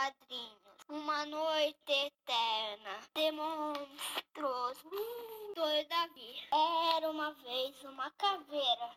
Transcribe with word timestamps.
quadrinhos. 0.00 0.56
Uma 0.88 1.26
noite 1.26 1.92
eterna 1.92 3.00
de 3.14 3.32
monstros. 3.32 4.84
Hum, 4.84 5.52
Doi 5.54 5.84
Davi. 5.84 6.48
Era 6.96 7.10
uma 7.10 7.32
vez 7.32 7.84
uma 7.84 8.10
caveira. 8.12 8.96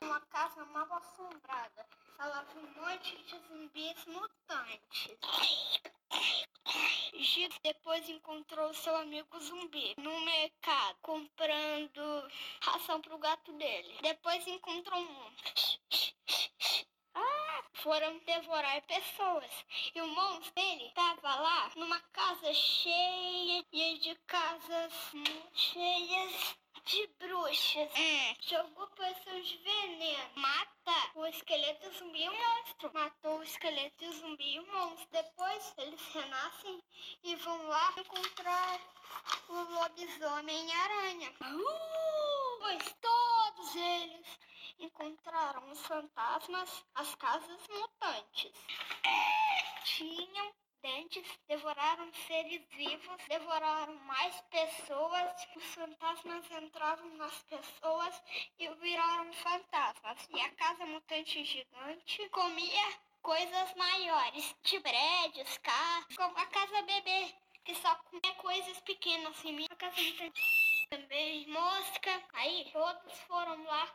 Uma 0.00 0.20
casa 0.20 0.64
mal 0.66 0.86
assombrada. 0.92 1.86
Ela 2.20 2.42
viu 2.44 2.62
um 2.62 2.80
monte 2.80 3.16
de 3.24 3.38
zumbis 3.48 4.06
mutantes. 4.06 5.18
Gil 7.14 7.50
depois 7.62 8.08
encontrou 8.08 8.72
seu 8.72 8.94
amigo 8.96 9.40
zumbi 9.40 9.94
no 9.98 10.20
mercado, 10.20 10.96
comprando 11.02 12.30
ração 12.62 13.00
pro 13.00 13.18
gato 13.18 13.52
dele. 13.54 13.98
Depois 14.00 14.46
encontrou 14.46 15.00
um 15.00 15.30
foram 17.84 18.18
devorar 18.20 18.80
pessoas. 18.86 19.66
E 19.94 20.00
o 20.00 20.06
monstro 20.06 20.54
dele 20.54 20.86
estava 20.86 21.34
lá 21.34 21.70
numa 21.76 22.00
casa 22.00 22.54
cheia 22.54 23.62
de 23.70 24.14
casas 24.26 24.92
cheias 25.52 26.56
de 26.86 27.06
bruxas. 27.20 27.90
Hum. 27.94 28.34
Jogou 28.40 28.86
poção 28.86 29.38
de 29.38 29.58
veneno. 29.58 30.30
Mata 30.34 31.10
o 31.14 31.26
esqueleto 31.26 31.92
zumbi 31.98 32.24
e 32.24 32.28
o 32.30 32.32
monstro. 32.32 32.90
Matou 32.94 33.40
o 33.40 33.42
esqueleto 33.42 34.12
zumbi 34.12 34.54
e 34.54 34.60
o 34.60 34.66
monstro. 34.72 35.08
Depois 35.12 35.74
eles 35.76 36.00
renascem 36.14 36.82
e 37.22 37.36
vão 37.36 37.68
lá 37.68 37.92
encontrar 37.98 38.80
o 39.50 39.60
lobisomem 39.74 40.72
aranha. 40.72 41.30
Uh! 41.42 42.58
Pois 42.60 42.96
todos 42.98 43.76
eles 43.76 44.53
encontraram 44.84 45.70
os 45.70 45.80
fantasmas, 45.86 46.84
as 46.94 47.14
casas 47.14 47.66
mutantes. 47.68 48.52
Tinham 49.84 50.52
dentes, 50.82 51.26
devoraram 51.48 52.12
seres 52.26 52.62
vivos, 52.70 53.16
devoraram 53.28 53.94
mais 54.00 54.40
pessoas. 54.50 55.48
Os 55.56 55.64
fantasmas 55.74 56.50
entravam 56.50 57.08
nas 57.16 57.42
pessoas 57.44 58.22
e 58.58 58.68
viraram 58.74 59.32
fantasmas. 59.32 60.28
E 60.30 60.40
a 60.40 60.50
casa 60.50 60.84
mutante 60.86 61.44
gigante 61.44 62.28
comia 62.28 62.98
coisas 63.22 63.74
maiores, 63.74 64.54
de 64.62 64.80
prédios, 64.80 65.58
carros, 65.58 66.16
como 66.16 66.36
a 66.36 66.46
casa 66.46 66.82
bebê, 66.82 67.34
que 67.64 67.74
só 67.76 67.94
comia 67.94 68.34
coisas 68.34 68.78
pequenas 68.80 69.34
assim. 69.38 69.64
A 69.70 69.76
casa 69.76 70.00
mutante 70.02 70.63
também 70.94 71.46
mosca. 71.48 72.22
Aí 72.34 72.70
todos 72.72 73.18
foram 73.20 73.64
lá 73.64 73.88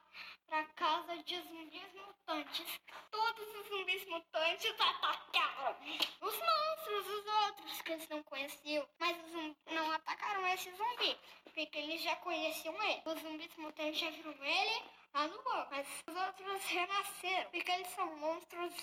pra 0.47 0.63
casa 0.75 1.17
de 1.23 1.39
zumbis 1.41 1.93
mutantes. 1.93 2.79
Todos 3.09 3.55
os 3.55 3.67
zumbis 3.67 4.05
mutantes 4.07 4.71
atacaram 4.71 5.77
os 6.21 6.33
monstros, 6.33 7.07
os 7.07 7.25
outros 7.45 7.81
que 7.81 7.91
eles 7.93 8.09
não 8.09 8.23
conheciam. 8.23 8.85
Mas 8.99 9.17
os 9.23 9.73
não 9.73 9.91
atacaram 9.91 10.45
esse 10.47 10.71
zumbi, 10.71 11.17
porque 11.59 11.77
eles 11.77 12.01
já 12.01 12.15
conheciam 12.17 12.73
ele. 12.83 13.01
Os 13.05 13.19
zumbis 13.21 13.53
mutantes 13.57 13.99
já 13.99 14.09
viram 14.11 14.31
ele 14.31 14.83
lá 15.13 15.27
no. 15.27 15.43
Mas 15.69 15.87
os 16.07 16.15
outros 16.15 16.63
renasceram, 16.71 17.51
porque 17.51 17.71
eles 17.71 17.87
são 17.89 18.15
monstros 18.17 18.73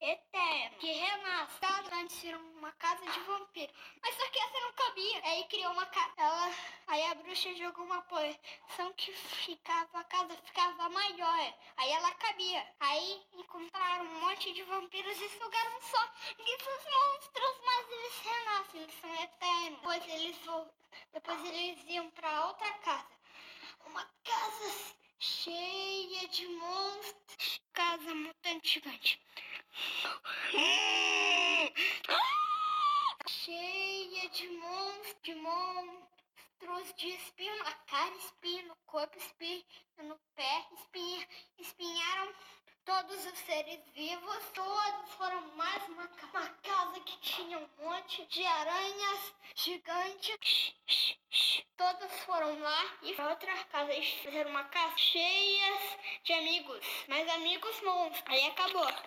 eternos, 0.00 0.78
que 0.80 0.92
renascem. 0.92 1.68
Antes 1.92 2.20
tiram 2.20 2.40
uma 2.56 2.72
casa 2.72 3.06
de 3.06 3.20
vampiro. 3.20 3.72
Mas 4.02 4.16
só 4.16 4.28
que 4.30 4.38
essa 4.40 4.60
não 4.60 4.72
cabia. 4.72 5.20
Aí 5.22 5.44
criou 5.44 5.72
uma 5.72 5.86
casa. 5.86 6.12
Ela... 6.16 6.50
Aí 6.88 7.02
a 7.04 7.14
bruxa 7.14 7.54
jogou 7.54 7.84
uma 7.84 8.02
poção 8.02 8.92
que 8.96 9.12
ficava, 9.12 10.00
a 10.00 10.04
casa 10.04 10.36
ficava 10.44 10.88
maior. 10.88 11.54
Aí 11.76 11.90
ela 11.92 12.12
cabia. 12.14 12.66
Aí 12.80 13.22
encontraram 13.34 14.06
um 14.06 14.20
monte 14.22 14.52
de 14.52 14.62
vampiros 14.64 15.20
e 15.20 15.28
sugaram 15.28 15.80
só. 15.82 16.12
E 16.36 16.56
os 16.56 16.84
monstros, 16.84 17.60
mas 17.64 17.90
eles 17.92 18.18
renascem, 18.24 18.82
eles 18.82 19.00
são 19.00 19.14
eternos. 19.22 19.78
Depois 19.78 20.08
eles, 20.08 20.36
depois 21.14 21.44
eles 21.44 21.78
iam 21.88 22.10
pra 22.10 22.46
outra 22.48 22.70
casa. 22.78 23.06
Uma 23.86 24.04
casa 24.24 24.96
cheia 25.18 26.28
de 26.28 26.48
monstros. 26.48 27.60
Casa 27.72 28.14
mutante 28.14 28.68
gigante. 28.74 29.20
cheia 33.28 34.28
de 34.30 34.48
monstros, 34.48 35.16
de 35.22 35.34
monstros 35.36 36.94
de 36.96 37.08
espinho 37.10 37.56
na 37.62 37.72
cara, 37.72 38.14
espinho 38.16 38.68
no 38.68 38.76
corpo, 38.86 39.16
espinho 39.16 39.64
no 39.98 40.18
pé, 40.34 40.66
espinha, 40.72 41.28
espinharam 41.58 42.34
todos 42.84 43.26
os 43.26 43.38
seres 43.40 43.80
vivos. 43.94 44.50
Todos 44.52 45.10
foram 45.12 45.40
mais 45.56 45.82
uma, 45.88 46.04
uma 46.04 46.48
casa 46.48 47.00
que 47.00 47.16
tinha 47.18 47.58
um 47.58 47.68
monte 47.78 48.24
de 48.26 48.44
aranhas 48.44 49.34
gigantes. 49.54 50.74
Todos 51.76 52.12
foram 52.20 52.60
lá 52.60 52.84
e 53.02 53.14
outra 53.20 53.52
casa. 53.64 53.92
Eles 53.92 54.08
fizeram 54.08 54.50
uma 54.50 54.64
casa 54.64 54.96
cheia 54.96 55.78
de 56.22 56.32
amigos. 56.32 56.80
Mas 57.08 57.28
amigos 57.28 57.80
monstros. 57.82 58.22
Aí 58.26 58.46
acabou. 58.46 58.94